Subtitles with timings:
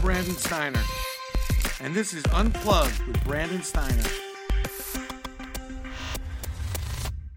[0.00, 0.82] Brandon Steiner,
[1.80, 4.02] and this is Unplugged with Brandon Steiner.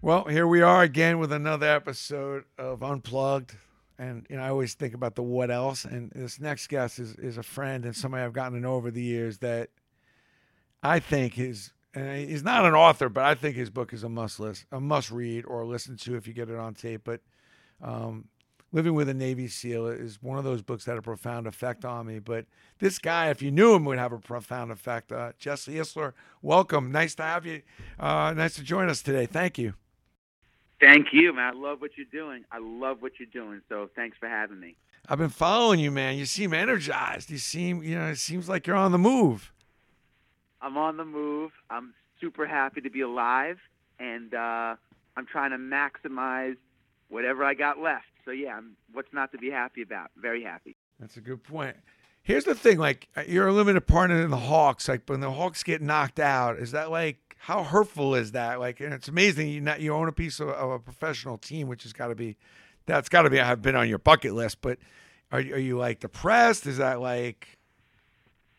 [0.00, 3.56] Well, here we are again with another episode of Unplugged.
[3.98, 5.84] And you know, I always think about the what else.
[5.84, 8.90] And this next guest is, is a friend and somebody I've gotten to know over
[8.90, 9.68] the years that
[10.82, 14.08] I think is and he's not an author, but I think his book is a
[14.08, 17.02] must list, a must read or listen to if you get it on tape.
[17.04, 17.20] But
[17.82, 18.28] um,
[18.74, 21.84] Living with a Navy SEAL is one of those books that had a profound effect
[21.84, 22.18] on me.
[22.18, 22.46] But
[22.80, 25.12] this guy, if you knew him, would have a profound effect.
[25.12, 26.12] Uh, Jesse Itzler,
[26.42, 26.90] welcome.
[26.90, 27.62] Nice to have you.
[28.00, 29.26] Uh, nice to join us today.
[29.26, 29.74] Thank you.
[30.80, 31.54] Thank you, man.
[31.54, 32.42] I love what you're doing.
[32.50, 33.60] I love what you're doing.
[33.68, 34.74] So thanks for having me.
[35.08, 36.18] I've been following you, man.
[36.18, 37.30] You seem energized.
[37.30, 39.52] You seem, you know, it seems like you're on the move.
[40.60, 41.52] I'm on the move.
[41.70, 43.58] I'm super happy to be alive,
[44.00, 44.74] and uh,
[45.16, 46.56] I'm trying to maximize
[47.08, 48.06] whatever I got left.
[48.24, 50.10] So yeah, I'm, what's not to be happy about?
[50.16, 50.76] Very happy.
[50.98, 51.76] That's a good point.
[52.22, 54.88] Here's the thing: like uh, you're a limited partner in the Hawks.
[54.88, 58.58] Like when the Hawks get knocked out, is that like how hurtful is that?
[58.58, 61.68] Like, and it's amazing you not, you own a piece of, of a professional team,
[61.68, 62.36] which has got to be
[62.86, 64.62] that's got to be have been on your bucket list.
[64.62, 64.78] But
[65.30, 66.66] are are you like depressed?
[66.66, 67.58] Is that like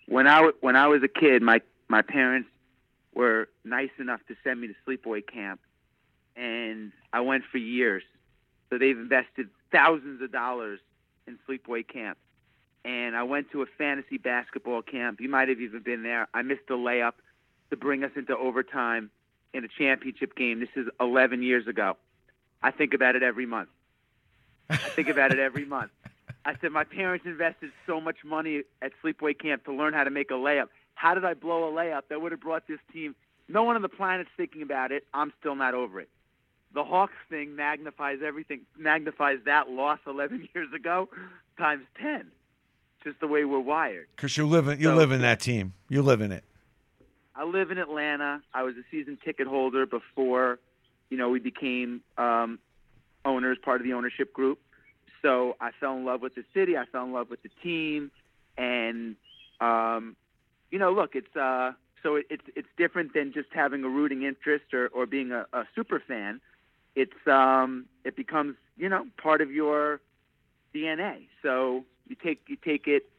[0.08, 2.50] when I when I was a kid, my my parents
[3.16, 5.62] were nice enough to send me to sleepaway camp,
[6.36, 8.04] and I went for years.
[8.70, 10.80] So they've invested thousands of dollars
[11.28, 12.18] in sleepaway camp.
[12.84, 15.20] And I went to a fantasy basketball camp.
[15.20, 16.28] You might have even been there.
[16.34, 17.14] I missed a layup
[17.72, 19.10] to bring us into overtime
[19.54, 20.60] in a championship game.
[20.60, 21.98] This is 11 years ago.
[22.62, 23.70] I think about it every month.
[24.70, 25.92] I think about it every month.
[26.46, 30.12] I said, my parents invested so much money at sleepaway camp to learn how to
[30.12, 30.68] make a layup.
[30.94, 33.16] How did I blow a layup that would have brought this team?
[33.48, 35.06] No one on the planet's thinking about it.
[35.14, 36.10] I'm still not over it.
[36.76, 41.08] The Hawks thing magnifies everything, magnifies that loss 11 years ago
[41.58, 42.28] times 10.
[43.02, 44.08] Just the way we're wired.
[44.16, 45.74] Because you live in you so, live in that team.
[45.88, 46.44] You live in it.
[47.34, 48.42] I live in Atlanta.
[48.54, 50.60] I was a season ticket holder before,
[51.10, 52.60] you know, we became um,
[53.24, 54.60] owners, part of the ownership group.
[55.22, 56.78] So I fell in love with the city.
[56.78, 58.12] I fell in love with the team,
[58.58, 59.16] and
[59.62, 60.16] um,
[60.72, 61.72] you know, look, it's uh,
[62.04, 65.46] so it, it's it's different than just having a rooting interest or, or being a,
[65.54, 66.42] a super fan.
[66.96, 70.02] It's um, it becomes you know part of your
[70.74, 71.28] DNA.
[71.42, 73.10] So you take you take it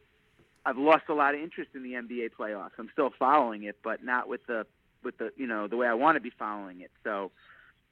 [0.67, 2.71] I've lost a lot of interest in the NBA playoffs.
[2.77, 4.67] I'm still following it, but not with the
[5.01, 6.91] with the you know the way I want to be following it.
[7.05, 7.31] So,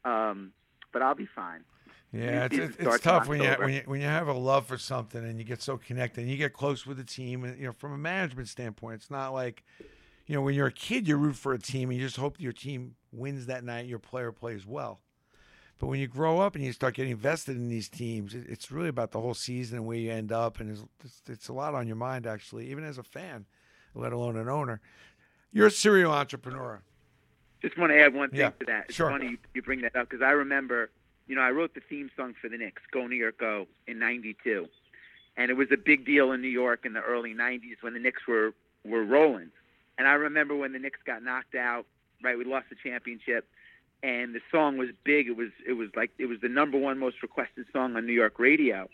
[0.03, 0.51] um,
[0.91, 1.63] but I'll be fine.
[2.12, 4.78] Yeah, it's, it's, it's tough when you, when you when you have a love for
[4.78, 7.66] something and you get so connected and you get close with the team and you
[7.66, 9.63] know from a management standpoint, it's not like
[10.28, 12.41] you know when you're a kid you root for a team and you just hope
[12.41, 15.00] your team wins that night, your player plays well.
[15.78, 18.88] But when you grow up and you start getting invested in these teams, it's really
[18.88, 20.72] about the whole season and where you end up, and
[21.03, 23.46] it's, it's a lot on your mind actually, even as a fan,
[23.94, 24.80] let alone an owner.
[25.52, 26.81] You're a serial entrepreneur.
[27.62, 28.86] Just want to add one thing yeah, to that.
[28.86, 29.09] It's sure.
[29.09, 30.91] funny you, you bring that up because I remember,
[31.28, 33.97] you know, I wrote the theme song for the Knicks, "Go New York Go," in
[33.97, 34.68] '92,
[35.36, 38.00] and it was a big deal in New York in the early '90s when the
[38.00, 38.53] Knicks were
[38.84, 39.50] were rolling.
[39.97, 41.86] And I remember when the Knicks got knocked out.
[42.24, 43.47] Right, we lost the championship
[44.03, 45.28] and the song was big.
[45.28, 48.13] It was it was like it was the number one most requested song on New
[48.13, 48.89] York radio,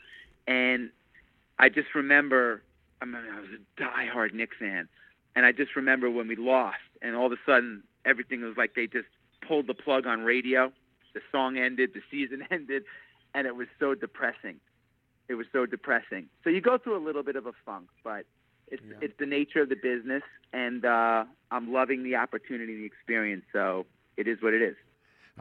[0.48, 0.90] and
[1.60, 2.64] I just remember.
[3.02, 4.88] I mean, I was a diehard Knicks fan,
[5.36, 8.76] and I just remember when we lost, and all of a sudden everything was like
[8.76, 9.08] they just
[9.48, 10.72] pulled the plug on radio.
[11.14, 12.84] The song ended, the season ended,
[13.34, 14.60] and it was so depressing.
[15.28, 16.28] It was so depressing.
[16.44, 18.26] So you go through a little bit of a funk, but
[18.68, 18.98] it's yeah.
[19.02, 20.24] it's the nature of the business,
[20.54, 23.44] and uh, I'm loving the opportunity, and the experience.
[23.52, 23.86] So
[24.18, 24.76] it is what it is.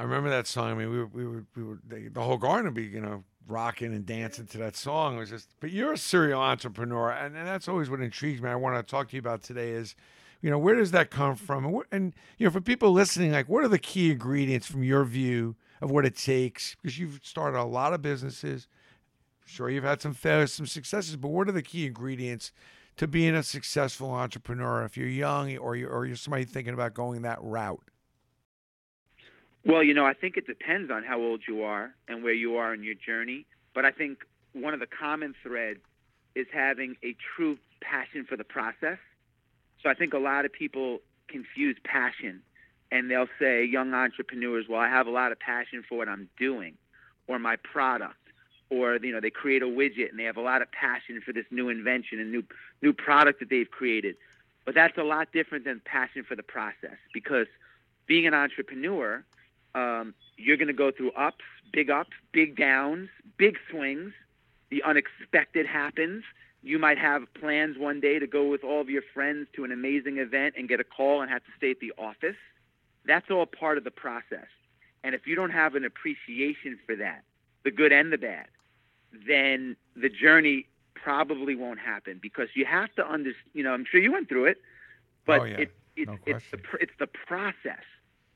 [0.00, 0.70] I remember that song.
[0.70, 3.22] I mean, we were, we were, we were the whole garden would be, you know,
[3.46, 5.16] rocking and dancing to that song.
[5.16, 8.48] It was just, but you're a serial entrepreneur, and, and that's always what intrigues me.
[8.48, 9.94] I want to talk to you about today is,
[10.40, 11.66] you know, where does that come from?
[11.66, 15.04] And, and, you know, for people listening, like, what are the key ingredients from your
[15.04, 16.76] view of what it takes?
[16.76, 18.68] Because you've started a lot of businesses.
[19.44, 22.52] sure, you've had some failures, some successes, but what are the key ingredients
[22.96, 26.94] to being a successful entrepreneur if you're young or you're, or you're somebody thinking about
[26.94, 27.82] going that route?
[29.64, 32.56] Well, you know, I think it depends on how old you are and where you
[32.56, 33.46] are in your journey.
[33.74, 35.80] But I think one of the common threads
[36.34, 38.98] is having a true passion for the process.
[39.82, 42.42] So I think a lot of people confuse passion
[42.92, 46.28] and they'll say, young entrepreneurs, well, I have a lot of passion for what I'm
[46.38, 46.74] doing
[47.28, 48.16] or my product.
[48.70, 51.32] Or you know they create a widget and they have a lot of passion for
[51.32, 52.44] this new invention and new
[52.82, 54.14] new product that they've created,
[54.64, 57.48] but that's a lot different than passion for the process because
[58.06, 59.24] being an entrepreneur
[59.74, 64.12] um, you're going to go through ups, big ups, big downs, big swings.
[64.70, 66.24] The unexpected happens.
[66.62, 69.72] You might have plans one day to go with all of your friends to an
[69.72, 72.36] amazing event and get a call and have to stay at the office.
[73.04, 74.46] That's all part of the process.
[75.02, 77.24] And if you don't have an appreciation for that,
[77.64, 78.48] the good and the bad,
[79.26, 83.50] then the journey probably won't happen because you have to understand.
[83.54, 84.58] You know, I'm sure you went through it,
[85.26, 85.56] but Oh, yeah.
[85.56, 87.84] it, it, No it's the it's the process.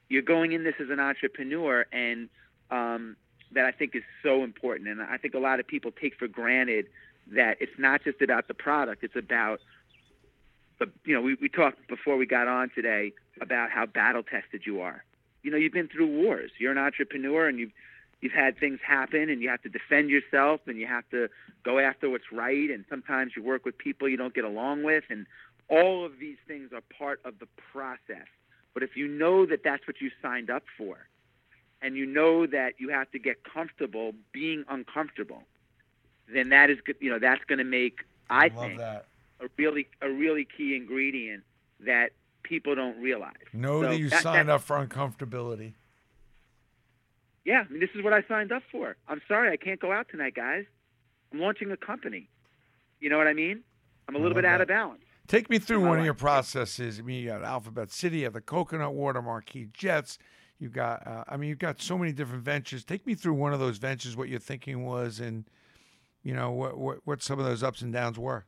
[0.08, 2.28] You're going in this as an entrepreneur, and
[2.70, 3.16] um,
[3.52, 4.88] that I think is so important.
[4.88, 6.86] And I think a lot of people take for granted
[7.32, 9.60] that it's not just about the product; it's about
[10.78, 14.62] the you know we, we talked before we got on today about how battle tested
[14.66, 15.04] you are.
[15.42, 16.50] You know, you've been through wars.
[16.58, 17.72] You're an entrepreneur, and you've
[18.20, 21.28] you've had things happen, and you have to defend yourself, and you have to
[21.64, 22.70] go after what's right.
[22.70, 25.26] And sometimes you work with people you don't get along with, and
[25.68, 28.28] all of these things are part of the process.
[28.74, 30.98] But if you know that that's what you signed up for,
[31.80, 35.42] and you know that you have to get comfortable being uncomfortable,
[36.32, 36.78] then that is.
[37.00, 39.06] You know, that's going to make I love think that.
[39.40, 41.44] a really a really key ingredient
[41.80, 42.10] that
[42.42, 43.34] people don't realize.
[43.52, 45.72] Know So that you that- signed that- up for uncomfortability.
[47.44, 48.96] Yeah, I mean, this is what I signed up for.
[49.06, 50.64] I'm sorry I can't go out tonight, guys.
[51.32, 52.28] I'm launching a company.
[53.00, 53.62] You know what I mean?
[54.08, 55.03] I'm a little bit out of balance.
[55.26, 56.98] Take me through one of your processes.
[56.98, 60.18] I mean, you got Alphabet City, you have the Coconut Water Marquis Jets.
[60.58, 62.84] You got, uh, I mean, you've got so many different ventures.
[62.84, 65.44] Take me through one of those ventures, what your thinking was, and
[66.22, 68.44] you know what what, what some of those ups and downs were.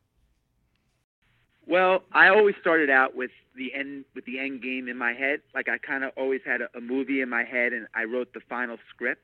[1.67, 5.41] Well, I always started out with the end with the end game in my head.
[5.55, 8.33] Like I kind of always had a, a movie in my head, and I wrote
[8.35, 9.23] the final script.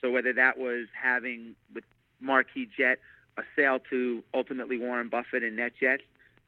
[0.00, 1.84] So whether that was having with
[2.20, 2.98] Marquis Jet
[3.38, 6.00] a sale to ultimately Warren Buffett and NetJets,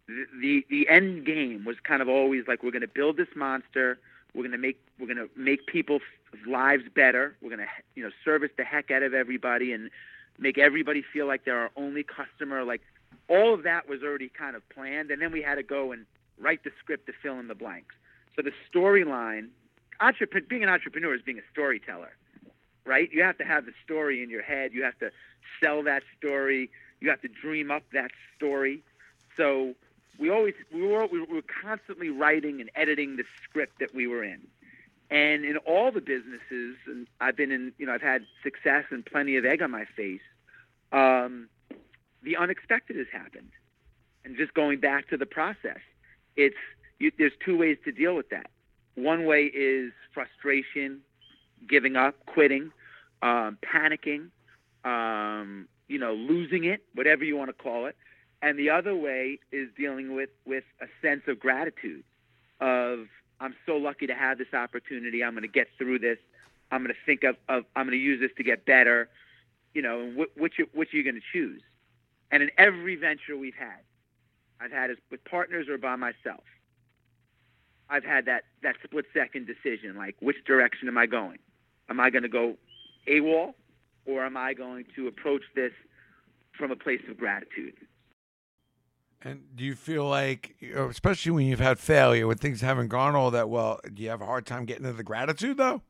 [0.08, 3.98] the the, end game was kind of always like we're going to build this monster.
[4.34, 6.02] We're going to make we're going to make people's
[6.46, 7.36] lives better.
[7.42, 9.90] We're going to you know service the heck out of everybody and
[10.38, 12.64] make everybody feel like they're our only customer.
[12.64, 12.80] Like
[13.28, 16.06] all of that was already kind of planned, and then we had to go and
[16.40, 17.94] write the script to fill in the blanks.
[18.34, 19.48] So the storyline,
[20.00, 22.16] entrep- being an entrepreneur is being a storyteller,
[22.86, 23.10] right?
[23.12, 24.72] You have to have the story in your head.
[24.72, 25.10] You have to
[25.60, 26.70] sell that story.
[27.00, 28.82] You have to dream up that story.
[29.36, 29.74] So
[30.18, 34.24] we always we were we were constantly writing and editing the script that we were
[34.24, 34.40] in.
[35.10, 39.06] And in all the businesses, and I've been in, you know, I've had success and
[39.06, 40.20] plenty of egg on my face.
[40.92, 41.48] Um,
[42.22, 43.50] the unexpected has happened.
[44.24, 45.80] And just going back to the process,
[46.36, 46.56] it's
[46.98, 48.50] you, there's two ways to deal with that.
[48.96, 51.00] One way is frustration,
[51.66, 52.72] giving up, quitting,
[53.22, 54.28] um, panicking,
[54.84, 57.96] um, you know, losing it, whatever you want to call it.
[58.40, 62.04] And the other way is dealing with with a sense of gratitude,
[62.60, 63.06] of
[63.40, 65.24] I'm so lucky to have this opportunity.
[65.24, 66.18] I'm going to get through this.
[66.70, 69.08] I'm going to think of, of I'm going to use this to get better.
[69.74, 71.62] You know, and wh- which which are you going to choose?
[72.30, 73.80] And in every venture we've had,
[74.60, 76.44] I've had it with partners or by myself.
[77.90, 81.38] I've had that that split second decision, like which direction am I going?
[81.88, 82.56] Am I going to go
[83.08, 83.54] AWOL,
[84.06, 85.72] or am I going to approach this
[86.56, 87.74] from a place of gratitude?
[89.20, 93.16] And do you feel like, uh, especially when you've had failure, when things haven't gone
[93.16, 95.82] all that well, do you have a hard time getting to the gratitude though?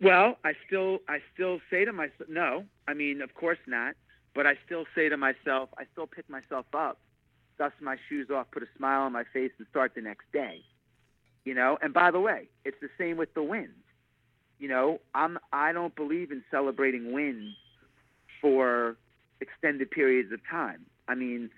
[0.00, 2.64] Well, I still I still say to myself, no.
[2.88, 3.94] I mean, of course not.
[4.34, 6.98] But I still say to myself, I still pick myself up,
[7.56, 10.62] dust my shoes off, put a smile on my face, and start the next day.
[11.44, 11.78] You know.
[11.80, 13.70] And by the way, it's the same with the wins.
[14.58, 17.54] You know, I'm I don't believe in celebrating wins
[18.40, 18.96] for
[19.40, 20.84] extended periods of time.
[21.08, 21.50] I mean,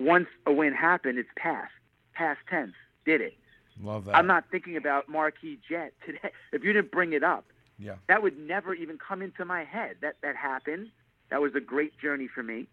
[0.00, 1.72] once a win happened, it's past,
[2.14, 2.74] past tense.
[3.04, 3.34] Did it?
[3.80, 4.16] Love that.
[4.16, 6.30] I'm not thinking about Marquis Jet today.
[6.52, 7.44] If you didn't bring it up,
[7.78, 7.94] Yeah.
[8.08, 9.96] that would never even come into my head.
[10.00, 10.90] That that happened.
[11.30, 12.66] That was a great journey for me.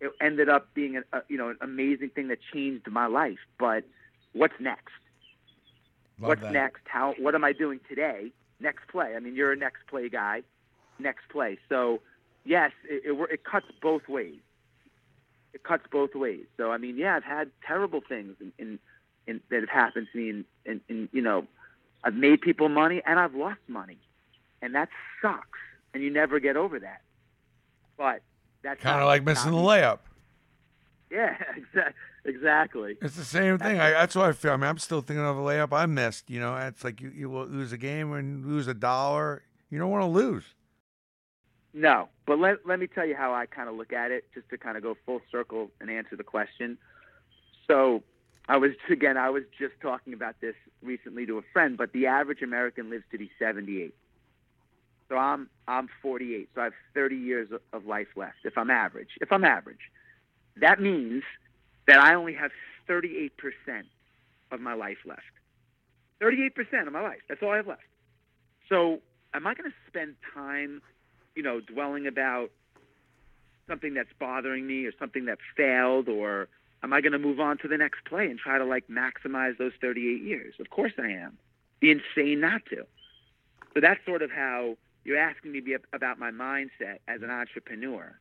[0.00, 3.38] It ended up being a, a you know an amazing thing that changed my life.
[3.58, 3.84] But
[4.32, 4.92] what's next?
[6.18, 6.52] Love what's that.
[6.52, 6.82] next?
[6.86, 7.14] How?
[7.18, 8.32] What am I doing today?
[8.60, 9.14] Next play.
[9.16, 10.42] I mean, you're a next play guy.
[10.98, 11.58] Next play.
[11.68, 12.00] So
[12.44, 14.40] yes, it, it, it cuts both ways.
[15.54, 16.44] It cuts both ways.
[16.56, 18.78] So I mean, yeah, I've had terrible things in, in,
[19.26, 21.46] in that have happened to me, and, and, and you know,
[22.02, 23.98] I've made people money and I've lost money,
[24.60, 24.88] and that
[25.22, 25.58] sucks.
[25.94, 27.02] And you never get over that.
[27.96, 28.22] But
[28.62, 30.00] that's Kind of like missing the layup.
[31.08, 31.36] Yeah,
[31.74, 31.92] exa-
[32.24, 32.96] exactly.
[33.00, 33.78] It's the same thing.
[33.78, 34.52] I, that's what I feel.
[34.52, 36.28] I mean, I'm still thinking of the layup I missed.
[36.28, 39.42] You know, it's like you, you will lose a game and lose a dollar.
[39.70, 40.44] You don't want to lose.
[41.74, 44.48] No, but let let me tell you how I kind of look at it, just
[44.50, 46.78] to kind of go full circle and answer the question.
[47.66, 48.02] So,
[48.48, 52.06] I was again, I was just talking about this recently to a friend, but the
[52.06, 53.94] average American lives to be 78.
[55.08, 59.10] So I'm I'm 48, so I have 30 years of- life left if I'm average.
[59.20, 59.90] If I'm average,
[60.60, 61.24] that means
[61.86, 62.52] that I only have
[62.88, 63.30] 38%
[64.50, 65.22] of my life left.
[66.22, 67.20] 38% of my life.
[67.28, 67.82] That's all I have left.
[68.68, 69.00] So,
[69.34, 70.80] am I going to spend time,
[71.34, 72.50] you know, dwelling about
[73.68, 76.48] something that's bothering me or something that failed or
[76.82, 79.56] am I going to move on to the next play and try to like maximize
[79.58, 80.54] those 38 years?
[80.60, 81.38] Of course I am.
[81.80, 82.86] Be insane not to.
[83.72, 85.62] So that's sort of how you're asking me
[85.92, 88.18] about my mindset as an entrepreneur.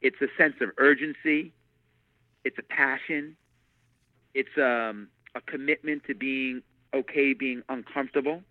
[0.00, 1.52] It's a sense of urgency.
[2.44, 3.36] It's a passion.
[4.34, 6.62] It's um, a commitment to being
[6.94, 8.42] okay, being uncomfortable.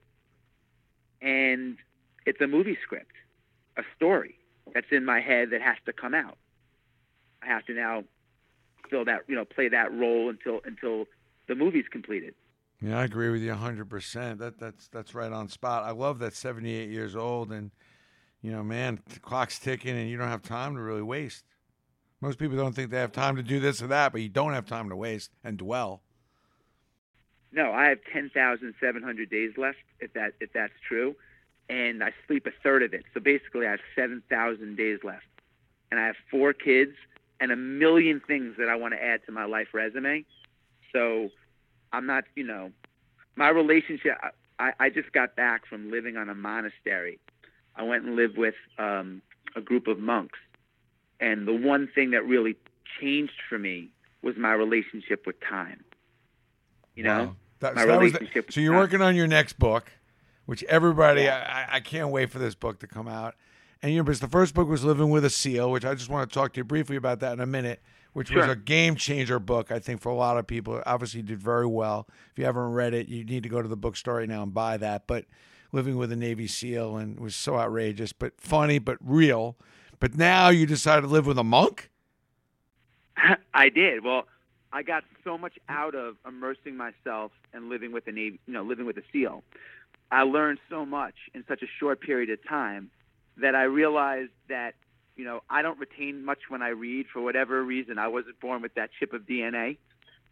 [1.22, 1.78] And
[2.26, 3.14] it's a movie script,
[3.78, 4.38] a story
[4.74, 6.38] that's in my head that has to come out.
[7.42, 8.04] I have to now
[8.90, 11.06] fill that, you know, play that role until until
[11.48, 12.34] the movie's completed.
[12.82, 14.38] Yeah, I agree with you 100%.
[14.40, 15.84] That that's that's right on spot.
[15.84, 17.72] I love that 78 years old and
[18.42, 21.46] you know, man, the clock's ticking and you don't have time to really waste.
[22.22, 24.54] Most people don't think they have time to do this or that, but you don't
[24.54, 26.02] have time to waste and dwell.
[27.52, 31.16] No, I have 10,700 days left if that if that's true
[31.70, 33.04] and I sleep a third of it.
[33.14, 35.26] So basically, I have 7,000 days left.
[35.92, 36.94] And I have four kids
[37.40, 40.26] and a million things that I want to add to my life resume.
[40.94, 41.30] So
[41.92, 42.72] I'm not, you know,
[43.36, 44.18] my relationship,
[44.60, 47.20] I, I just got back from living on a monastery.
[47.76, 49.22] I went and lived with um,
[49.56, 50.40] a group of monks.
[51.20, 52.56] And the one thing that really
[53.00, 53.90] changed for me
[54.22, 55.84] was my relationship with time.
[56.96, 57.36] You know, wow.
[57.60, 58.48] that, my so relationship.
[58.48, 58.82] The, so you're time.
[58.82, 59.92] working on your next book
[60.46, 61.68] which everybody, yeah.
[61.72, 63.36] I, I can't wait for this book to come out.
[63.82, 66.10] And you know, because the first book was Living with a Seal, which I just
[66.10, 67.82] want to talk to you briefly about that in a minute,
[68.14, 68.42] which sure.
[68.42, 70.82] was a game changer book, I think, for a lot of people.
[70.86, 72.08] Obviously, did very well.
[72.32, 74.54] If you haven't read it, you need to go to the bookstore right now and
[74.54, 75.08] buy that.
[75.08, 75.26] But
[75.72, 79.58] Living with a Navy SEAL and was so outrageous, but funny, but real.
[80.00, 81.90] But now you decided to live with a monk?
[83.54, 84.04] I did.
[84.04, 84.26] Well,
[84.72, 88.64] I got so much out of immersing myself and living with a Navy, you know,
[88.64, 89.44] living with a SEAL
[90.12, 92.92] I learned so much in such a short period of time
[93.38, 94.76] that I realized that
[95.16, 97.98] you know I don't retain much when I read for whatever reason.
[97.98, 99.78] I wasn't born with that chip of DNA,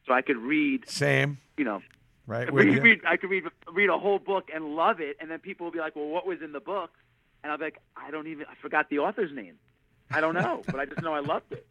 [0.05, 0.89] so I could read.
[0.89, 1.37] Same.
[1.57, 1.81] You know.
[2.25, 2.51] Right.
[2.53, 5.65] Read, read, I could read read a whole book and love it, and then people
[5.65, 6.91] will be like, "Well, what was in the book?"
[7.43, 8.45] And I'll be like, "I don't even.
[8.49, 9.55] I forgot the author's name.
[10.09, 11.67] I don't know, but I just know I loved it."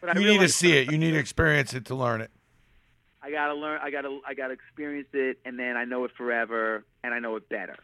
[0.00, 0.90] But you need to see it.
[0.90, 2.30] You need to experience it to learn it.
[3.22, 3.80] I gotta learn.
[3.82, 4.20] I gotta.
[4.26, 7.76] I gotta experience it, and then I know it forever, and I know it better.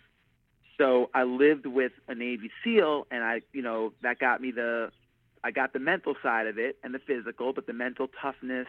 [0.79, 4.91] So I lived with a Navy SEAL, and I, you know, that got me the.
[5.45, 8.67] I got the mental side of it and the physical, but the mental toughness.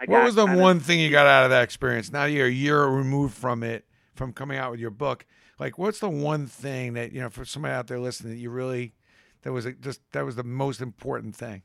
[0.00, 2.12] I what was the one of, thing you got out of that experience?
[2.12, 5.26] Now you're a year removed from it, from coming out with your book.
[5.58, 8.50] Like, what's the one thing that you know for somebody out there listening that you
[8.50, 8.94] really
[9.42, 11.62] that was a, just that was the most important thing?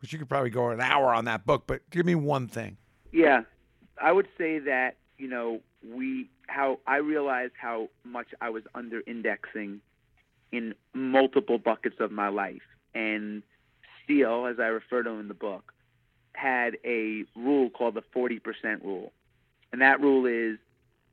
[0.00, 2.76] Which you could probably go an hour on that book, but give me one thing.
[3.12, 3.42] Yeah,
[4.00, 9.02] I would say that you know we how I realized how much I was under
[9.06, 9.80] indexing
[10.52, 12.62] in multiple buckets of my life,
[12.94, 13.42] and
[14.02, 15.72] Steele, as I refer to in the book,
[16.32, 19.12] had a rule called the 40% rule,
[19.72, 20.58] and that rule is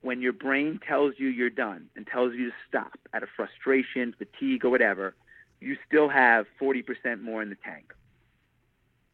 [0.01, 4.13] when your brain tells you you're done and tells you to stop out of frustration,
[4.17, 5.15] fatigue, or whatever,
[5.59, 7.91] you still have 40% more in the tank.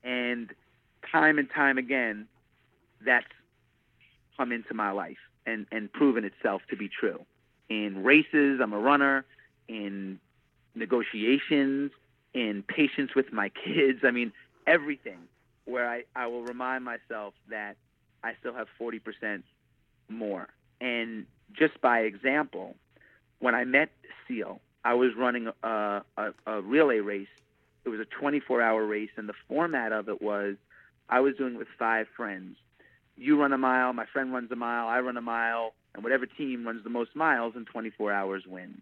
[0.03, 0.49] And
[1.09, 2.27] time and time again,
[3.05, 3.25] that's
[4.37, 7.25] come into my life and, and proven itself to be true.
[7.69, 9.25] In races, I'm a runner.
[9.67, 10.19] In
[10.75, 11.91] negotiations,
[12.33, 14.33] in patience with my kids, I mean,
[14.67, 15.19] everything
[15.65, 17.77] where I, I will remind myself that
[18.23, 19.43] I still have 40%
[20.09, 20.49] more.
[20.79, 22.75] And just by example,
[23.39, 23.89] when I met
[24.27, 27.27] Seal, I was running a, a, a relay race.
[27.85, 30.55] It was a 24 hour race, and the format of it was
[31.09, 32.57] I was doing it with five friends
[33.17, 36.25] you run a mile, my friend runs a mile, I run a mile, and whatever
[36.25, 38.81] team runs the most miles in 24 hours wins.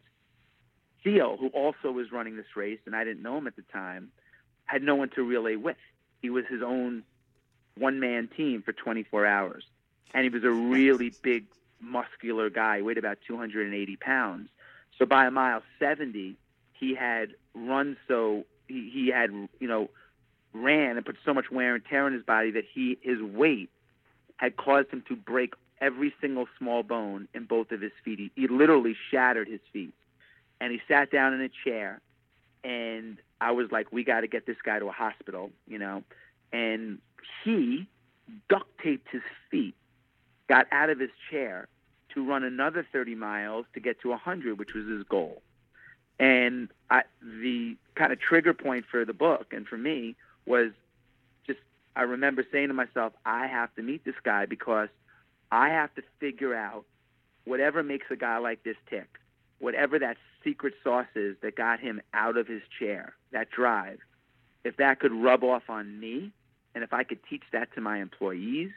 [1.04, 4.12] Theo, who also was running this race, and I didn't know him at the time,
[4.66, 5.78] had no one to relay with.
[6.22, 7.04] He was his own
[7.78, 9.64] one man team for 24 hours.
[10.14, 11.46] And he was a really big,
[11.80, 14.50] muscular guy, he weighed about 280 pounds.
[14.98, 16.36] So by a mile 70,
[16.74, 19.90] he had run so, he, he had, you know,
[20.54, 23.70] ran and put so much wear and tear on his body that he his weight
[24.40, 28.20] had caused him to break every single small bone in both of his feet.
[28.20, 29.94] He, he literally shattered his feet.
[30.62, 32.00] And he sat down in a chair,
[32.64, 36.04] and I was like, we got to get this guy to a hospital, you know.
[36.54, 37.00] And
[37.44, 37.86] he
[38.48, 39.76] duct taped his feet,
[40.48, 41.68] got out of his chair
[42.14, 45.42] to run another 30 miles to get to 100, which was his goal.
[46.18, 50.16] And I, the kind of trigger point for the book and for me
[50.46, 50.72] was
[52.00, 54.88] I remember saying to myself, I have to meet this guy because
[55.52, 56.86] I have to figure out
[57.44, 59.18] whatever makes a guy like this tick,
[59.60, 64.00] whatever that secret sauce is that got him out of his chair, that drive.
[64.64, 66.32] If that could rub off on me,
[66.74, 68.72] and if I could teach that to my employees,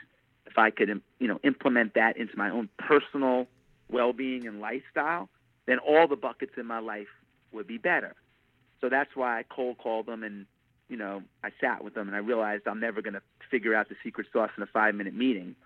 [0.47, 3.47] if I could, you know, implement that into my own personal
[3.89, 5.29] well-being and lifestyle,
[5.67, 7.07] then all the buckets in my life
[7.53, 8.17] would be better.
[8.81, 10.47] So that's why I cold called them and,
[10.93, 13.89] you know, I sat with them and I realized I'm never going to figure out
[13.89, 15.57] the secret sauce in a five-minute meeting.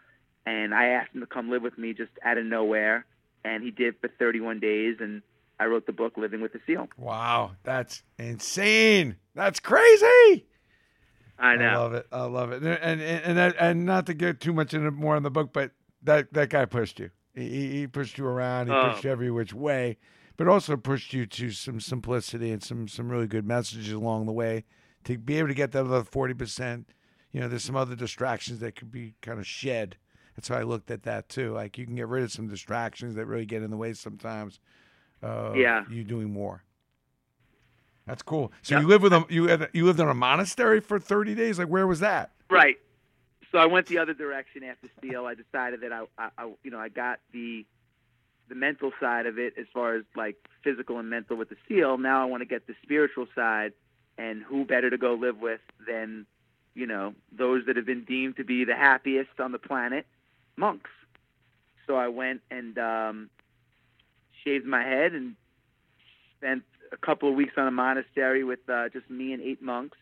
[0.47, 3.04] And I asked him to come live with me just out of nowhere,
[3.45, 4.99] and he did for 31 days.
[5.00, 5.23] And
[5.59, 6.87] I wrote the book Living with a Seal.
[6.97, 9.16] Wow, that's insane.
[9.35, 10.47] That's crazy.
[11.40, 11.64] I know.
[11.66, 12.06] I love it.
[12.12, 12.62] I love it.
[12.62, 15.52] And and and, that, and not to get too much into more in the book,
[15.52, 15.73] but
[16.04, 17.11] that that guy pushed you.
[17.35, 18.68] He, he pushed you around.
[18.68, 18.90] He Oh.
[18.92, 19.99] pushed you every which way,
[20.37, 24.33] but also pushed you to some simplicity and some some really good messages along the
[24.33, 24.64] way
[25.06, 26.90] to be able to get that other forty percent.
[27.32, 29.96] You know, there's some other distractions that could be kind of shed.
[30.36, 31.52] That's how I looked at that too.
[31.52, 34.60] Like you can get rid of some distractions that really get in the way sometimes.
[35.22, 35.84] Of Yeah.
[35.90, 36.62] you doing more.
[38.06, 38.52] That's cool.
[38.62, 38.82] So Yep.
[38.82, 41.58] you live with a you had, you lived in a monastery for thirty days.
[41.58, 42.30] Like where was that?
[42.50, 42.78] Right.
[43.52, 45.25] So I went the other direction after Steel.
[45.25, 47.64] I decided that I, I, I, you know, I got the
[48.48, 51.98] the mental side of it as far as like physical and mental with the Seal.
[51.98, 53.72] Now I want to get the spiritual side,
[54.18, 56.26] and who better to go live with than,
[56.75, 60.06] you know, those that have been deemed to be the happiest on the planet,
[60.56, 60.90] monks.
[61.87, 63.30] So I went and um,
[64.44, 65.37] shaved my head and
[66.38, 69.99] spent a couple of weeks on a monastery with uh, just me and eight monks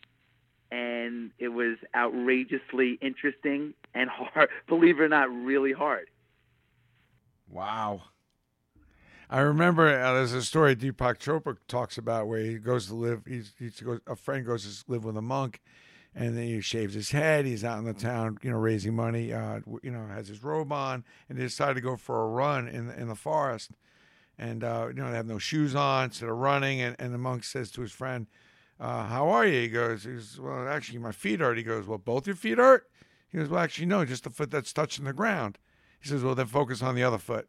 [0.75, 4.49] and it was outrageously interesting and hard.
[4.67, 6.09] Believe it or not, really hard.
[7.51, 8.03] Wow.
[9.35, 13.23] I remember uh, there's a story Deepak Chopra talks about where he goes to live.
[13.27, 15.61] He's, he's goes, a friend goes to live with a monk,
[16.15, 17.45] and then he shaves his head.
[17.45, 19.33] He's out in the town, you know, raising money.
[19.33, 22.69] Uh, you know, has his robe on, and they decide to go for a run
[22.69, 23.73] in the, in the forest.
[24.39, 26.81] And uh, you know, they have no shoes on, so they're running.
[26.81, 28.29] And, and the monk says to his friend,
[28.79, 31.89] uh, "How are you?" He goes, "He goes, well, actually, my feet hurt." He goes,
[31.89, 32.89] "Well, both your feet hurt."
[33.33, 35.59] He goes, "Well, actually, no, just the foot that's touching the ground."
[36.01, 37.49] He says, "Well, then focus on the other foot."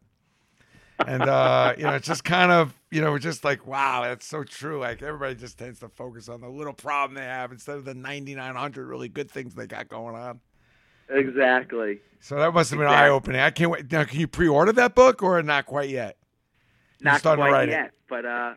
[1.05, 4.25] And uh, you know, it's just kind of you know, we're just like wow, that's
[4.25, 4.79] so true.
[4.79, 7.93] Like everybody just tends to focus on the little problem they have instead of the
[7.93, 10.39] ninety nine hundred really good things they got going on.
[11.09, 11.99] Exactly.
[12.19, 13.05] So that must have been Exactly.
[13.05, 13.41] eye opening.
[13.41, 13.91] I can't wait.
[13.91, 16.17] Now, can you pre order that book or not quite yet?
[16.99, 17.71] You're Not quite it.
[17.71, 18.53] yet, but uh,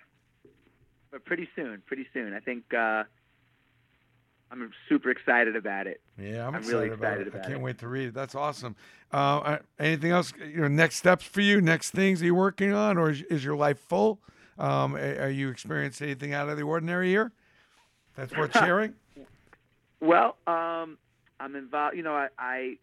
[1.10, 1.82] but pretty soon.
[1.86, 2.32] Pretty soon.
[2.32, 3.04] I think uh,
[4.50, 6.00] I'm super excited about it.
[6.18, 7.34] Yeah, I'm, I'm excited really about excited it.
[7.34, 7.60] I can't it.
[7.60, 8.14] wait to read it.
[8.14, 8.76] That's awesome.
[9.12, 10.32] Uh, anything else?
[10.38, 11.60] You know, next steps for you?
[11.60, 14.20] Next things you're working on, or is, is your life full?
[14.58, 17.32] Um, are you experiencing anything out of the ordinary here?
[18.16, 18.94] That's worth sharing.
[20.00, 20.98] Well, um,
[21.38, 21.96] I'm involved.
[21.96, 22.78] You know, I, I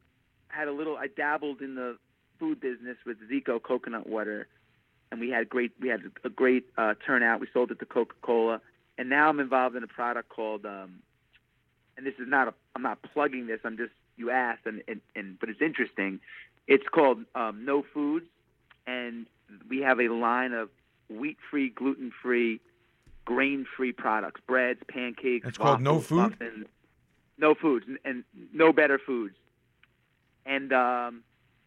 [0.47, 0.97] had a little.
[0.97, 1.97] I dabbled in the
[2.39, 4.47] food business with Zico coconut water,
[5.11, 5.71] and we had great.
[5.81, 7.39] We had a great uh, turnout.
[7.39, 8.61] We sold it to Coca-Cola,
[8.97, 10.65] and now I'm involved in a product called.
[10.65, 10.99] Um,
[11.97, 12.53] and this is not a.
[12.75, 13.59] I'm not plugging this.
[13.63, 13.91] I'm just.
[14.17, 16.21] You asked, and and, and but it's interesting.
[16.67, 18.25] It's called um, No Foods,
[18.87, 19.25] and
[19.69, 20.69] we have a line of
[21.09, 22.61] wheat-free, gluten-free,
[23.25, 25.47] grain-free products: breads, pancakes.
[25.47, 26.17] It's called No waffles, Food?
[26.17, 26.67] muffins,
[27.37, 29.35] no foods and, and no better foods.
[30.45, 31.23] And um,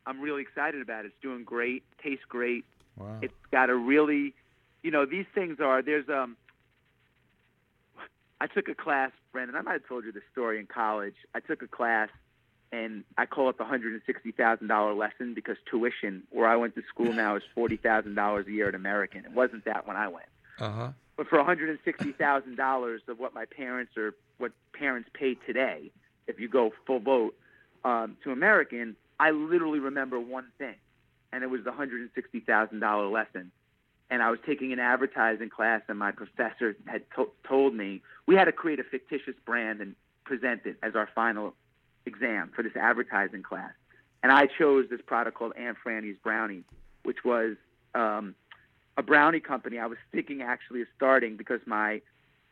[0.06, 1.08] I'm really excited about it.
[1.08, 2.64] It's doing great, tastes great.
[2.96, 3.18] Wow.
[3.20, 4.34] It's got a really,
[4.82, 5.82] you know, these things are.
[5.82, 6.36] There's um.
[8.40, 9.56] I took a class, Brandon.
[9.56, 11.14] I might have told you this story in college.
[11.34, 12.08] I took a class,
[12.72, 16.56] and I call it the hundred and sixty thousand dollar lesson because tuition, where I
[16.56, 19.24] went to school now, is forty thousand dollars a year at American.
[19.24, 20.28] It wasn't that when I went.
[20.58, 20.88] Uh huh.
[21.18, 25.90] But for $160,000 of what my parents or what parents pay today,
[26.28, 27.34] if you go full vote
[27.84, 30.76] um, to American, I literally remember one thing,
[31.32, 33.50] and it was the $160,000 lesson.
[34.10, 38.34] And I was taking an advertising class, and my professor had to- told me we
[38.34, 39.94] had to create a fictitious brand and
[40.24, 41.54] present it as our final
[42.06, 43.72] exam for this advertising class.
[44.22, 46.64] And I chose this product called Aunt Franny's Brownie,
[47.02, 47.56] which was
[47.94, 48.34] um,
[48.96, 52.00] a brownie company I was thinking actually of starting because my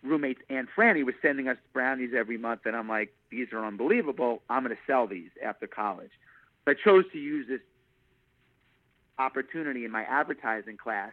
[0.03, 4.42] roommate's Aunt Franny was sending us brownies every month, and I'm like, these are unbelievable.
[4.49, 6.12] I'm going to sell these after college.
[6.64, 7.61] So I chose to use this
[9.19, 11.12] opportunity in my advertising class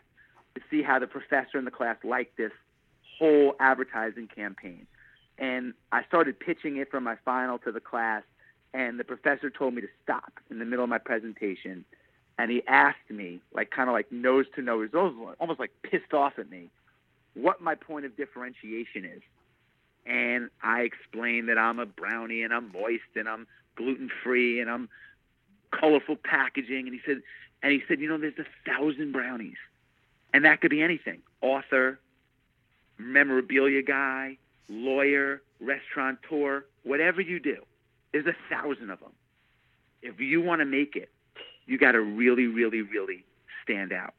[0.56, 2.52] to see how the professor in the class liked this
[3.18, 4.88] whole advertising campaign.
[5.38, 8.24] And I started pitching it from my final to the class,
[8.74, 11.86] and the professor told me to stop in the middle of my presentation
[12.40, 14.90] and he asked me, like kind of like nose to nose,
[15.40, 16.70] almost like pissed off at me,
[17.36, 19.22] what my point of differentiation is.
[20.06, 24.70] and I explained that I'm a brownie and I'm moist and I'm gluten free and
[24.70, 24.90] I'm
[25.72, 26.88] colorful packaging.
[26.88, 27.22] And he said,
[27.62, 29.58] and he said, you know, there's a thousand brownies,
[30.34, 32.00] and that could be anything: author,
[32.98, 37.58] memorabilia guy, lawyer, restaurateur, whatever you do.
[38.12, 39.14] There's a thousand of them.
[40.02, 41.10] If you want to make it,
[41.66, 43.26] you got to really, really, really
[43.64, 44.14] stand out.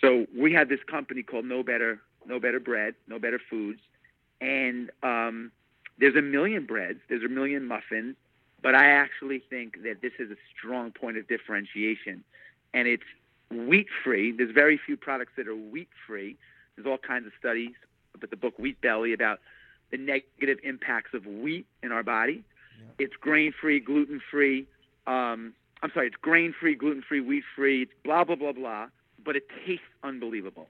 [0.00, 3.80] So we had this company called No Better, No Better Bread, No Better Foods,
[4.40, 5.52] and um,
[5.98, 8.16] there's a million breads, there's a million muffins,
[8.62, 12.24] but I actually think that this is a strong point of differentiation,
[12.74, 13.02] and it's
[13.52, 14.32] wheat free.
[14.32, 16.36] There's very few products that are wheat free.
[16.76, 17.72] There's all kinds of studies,
[18.18, 19.40] but the book Wheat Belly about
[19.90, 22.44] the negative impacts of wheat in our body.
[22.78, 23.06] Yeah.
[23.06, 24.66] It's grain free, gluten free.
[25.06, 27.82] Um, I'm sorry, it's grain free, gluten free, wheat free.
[27.82, 28.86] It's blah blah blah blah,
[29.24, 30.68] but it tastes unbelievable,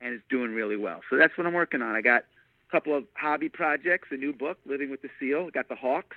[0.00, 1.00] and it's doing really well.
[1.10, 1.96] So that's what I'm working on.
[1.96, 2.24] I got
[2.68, 5.46] a couple of hobby projects, a new book, Living with the Seal.
[5.48, 6.16] I got the Hawks,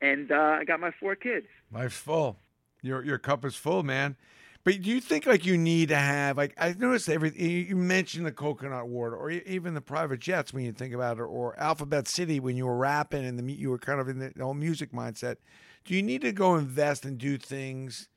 [0.00, 1.46] and uh, I got my four kids.
[1.72, 2.36] Life's full.
[2.82, 4.16] Your your cup is full, man.
[4.62, 8.26] But do you think like you need to have like I noticed everything you mentioned
[8.26, 12.06] the coconut water or even the private jets when you think about it or Alphabet
[12.06, 14.92] City when you were rapping and the you were kind of in the whole music
[14.92, 15.36] mindset.
[15.84, 18.10] Do you need to go invest and do things?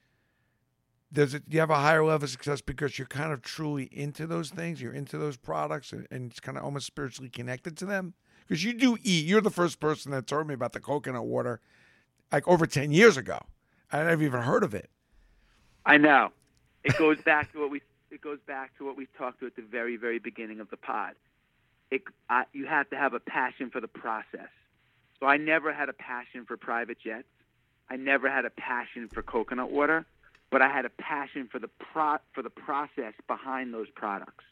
[1.14, 1.48] Does it?
[1.48, 4.50] Do you have a higher level of success because you're kind of truly into those
[4.50, 4.82] things?
[4.82, 8.66] You're into those products and, and it's kind of almost spiritually connected to them because
[8.66, 9.26] you do eat.
[9.26, 11.62] You're the first person that told me about the coconut water
[12.34, 13.40] like over ten years ago.
[13.92, 14.90] I never even heard of it.
[15.86, 16.32] I know.
[16.84, 19.56] It goes back to what we it goes back to what we talked to at
[19.56, 21.16] the very very beginning of the pod.
[21.92, 24.50] It I, you have to have a passion for the process.
[25.20, 27.28] So I never had a passion for private jets.
[27.90, 30.06] I never had a passion for coconut water,
[30.50, 34.44] but I had a passion for the pro for the process behind those products.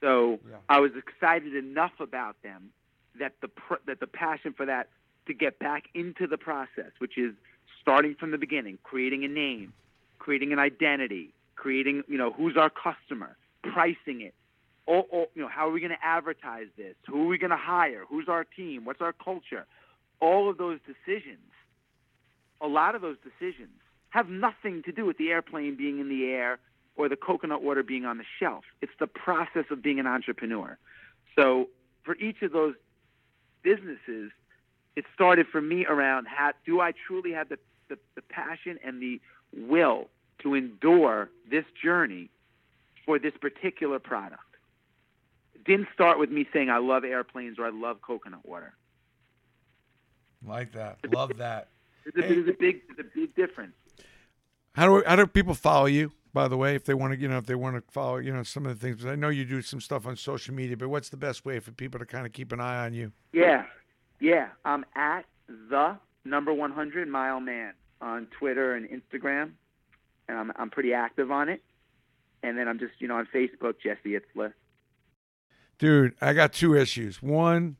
[0.00, 0.56] So yeah.
[0.68, 2.70] I was excited enough about them
[3.18, 4.88] that the pr- that the passion for that
[5.26, 7.34] to get back into the process, which is
[7.80, 9.72] starting from the beginning, creating a name,
[10.18, 14.34] creating an identity, creating, you know, who's our customer, pricing it.
[14.86, 16.94] Or, or you know, how are we going to advertise this?
[17.08, 18.04] Who are we going to hire?
[18.08, 18.86] Who's our team?
[18.86, 19.66] What's our culture?
[20.20, 21.52] All of those decisions,
[22.60, 23.76] a lot of those decisions
[24.10, 26.58] have nothing to do with the airplane being in the air
[26.96, 28.64] or the coconut water being on the shelf.
[28.80, 30.78] It's the process of being an entrepreneur.
[31.36, 31.68] So
[32.02, 32.74] for each of those
[33.62, 34.32] businesses,
[34.96, 39.00] it started for me around how, do I truly have the, the, the passion and
[39.00, 39.20] the
[39.56, 40.08] will
[40.40, 42.30] to endure this journey
[43.04, 44.42] for this particular product.
[45.54, 48.74] It didn't start with me saying I love airplanes or I love coconut water.
[50.46, 50.98] Like that.
[51.12, 51.68] Love that.
[52.04, 53.74] There's a, there's a big, there's a big difference.
[54.72, 56.12] How do how do people follow you?
[56.32, 58.32] By the way, if they want to, you know, if they want to follow, you
[58.32, 59.04] know, some of the things.
[59.04, 61.72] I know you do some stuff on social media, but what's the best way for
[61.72, 63.10] people to kind of keep an eye on you?
[63.32, 63.64] Yeah,
[64.20, 64.48] yeah.
[64.64, 69.52] I'm at the number 100 mile man on Twitter and Instagram,
[70.28, 71.62] and I'm I'm pretty active on it.
[72.42, 74.52] And then I'm just you know on Facebook, Jesse Itzler.
[75.78, 77.22] Dude, I got two issues.
[77.22, 77.76] One,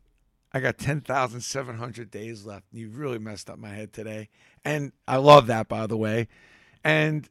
[0.53, 2.65] I got ten thousand seven hundred days left.
[2.73, 4.29] You really messed up my head today,
[4.65, 6.29] and I love that by the way.
[6.85, 7.29] And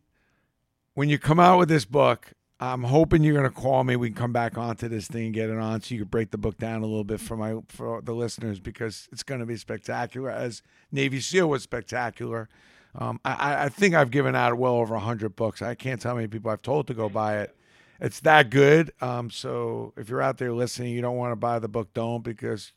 [0.93, 3.95] when you come out with this book, I'm hoping you're going to call me.
[3.95, 6.32] We can come back onto this thing and get it on, so you can break
[6.32, 9.45] the book down a little bit for my for the listeners because it's going to
[9.45, 10.32] be spectacular.
[10.32, 12.50] As Navy SEAL was spectacular,
[12.98, 15.62] um, I, I think I've given out well over hundred books.
[15.62, 17.56] I can't tell how many people I've told to go buy it.
[18.00, 18.92] It's that good.
[19.02, 22.24] Um, so if you're out there listening, you don't want to buy the book, don't
[22.24, 22.74] because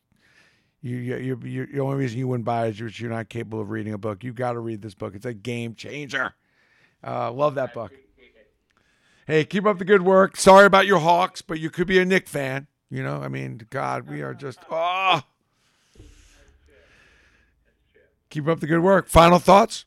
[0.83, 3.71] you you you the only reason you wouldn't buy it is you're not capable of
[3.71, 4.23] reading a book.
[4.23, 5.15] You've got to read this book.
[5.15, 6.35] It's a game changer.
[7.07, 7.93] Uh, love that book.
[9.27, 10.37] Hey, keep up the good work.
[10.37, 12.67] Sorry about your Hawks, but you could be a Knick fan.
[12.91, 15.23] You know, I mean, God, we are just oh.
[18.29, 19.09] Keep up the good work.
[19.09, 19.85] Final thoughts?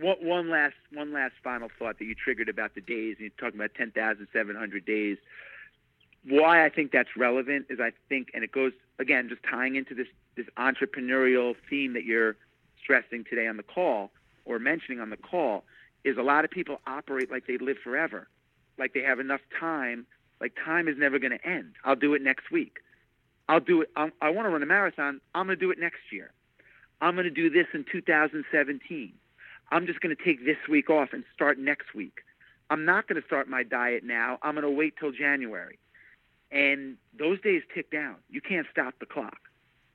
[0.00, 3.58] One last one last final thought that you triggered about the days, and you're talking
[3.58, 5.18] about ten thousand seven hundred days.
[6.24, 9.94] Why I think that's relevant is I think, and it goes again, just tying into
[9.94, 12.36] this this entrepreneurial theme that you're
[12.82, 14.10] stressing today on the call
[14.44, 15.64] or mentioning on the call,
[16.04, 18.28] is a lot of people operate like they live forever,
[18.78, 20.06] like they have enough time,
[20.40, 21.74] like time is never going to end.
[21.84, 22.78] I'll do it next week.
[23.48, 23.90] I'll do it.
[23.96, 25.20] I'm, I want to run a marathon.
[25.34, 26.32] I'm going to do it next year.
[27.00, 29.12] I'm going to do this in 2017
[29.70, 32.18] I'm just going to take this week off and start next week.
[32.70, 34.38] I'm not going to start my diet now.
[34.42, 35.78] I'm going to wait till January.
[36.50, 38.16] And those days tick down.
[38.30, 39.38] You can't stop the clock.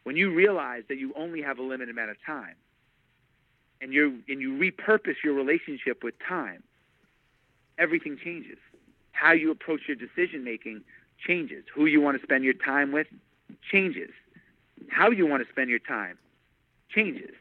[0.03, 2.55] When you realize that you only have a limited amount of time
[3.81, 6.63] and you and you repurpose your relationship with time,
[7.77, 8.57] everything changes.
[9.11, 10.81] How you approach your decision making
[11.25, 11.63] changes.
[11.73, 13.07] Who you want to spend your time with
[13.71, 14.11] changes.
[14.89, 16.17] How you want to spend your time
[16.93, 17.31] changes.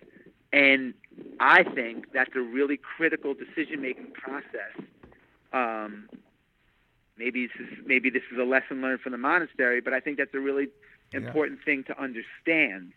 [0.53, 0.95] And
[1.41, 4.73] I think that's a really critical decision making process.
[5.53, 6.09] Um,
[7.19, 10.19] maybe this is maybe this is a lesson learned from the monastery, but I think
[10.19, 10.69] that's a really
[11.13, 11.65] important yeah.
[11.65, 12.93] thing to understand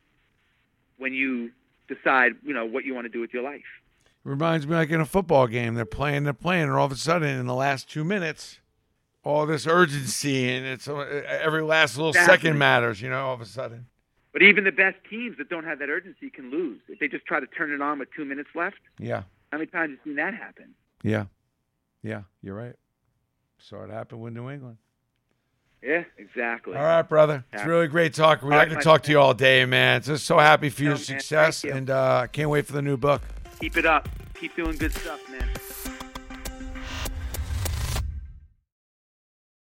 [0.98, 1.52] when you
[1.88, 3.64] decide, you know, what you want to do with your life.
[4.06, 6.92] It Reminds me like in a football game, they're playing, they're playing, and all of
[6.92, 8.60] a sudden, in the last two minutes,
[9.24, 12.36] all this urgency and it's uh, every last little exactly.
[12.36, 13.02] second matters.
[13.02, 13.88] You know, all of a sudden.
[14.36, 17.26] But even the best teams that don't have that urgency can lose if they just
[17.26, 18.80] try to turn it on with two minutes left.
[19.00, 19.24] Yeah.
[19.50, 20.74] How many times have you seen that happen?
[21.04, 21.28] Yeah,
[22.04, 22.76] yeah, you're right.
[23.60, 24.76] Saw it happen with New England.
[25.82, 26.76] Yeah, exactly.
[26.76, 27.46] All right, brother.
[27.54, 28.50] It's really great talking.
[28.50, 30.02] We'd like to talk to you all day, man.
[30.02, 31.72] Just so happy for your success, you.
[31.72, 33.22] and uh, can't wait for the new book.
[33.62, 34.10] Keep it up.
[34.34, 35.48] Keep doing good stuff, man.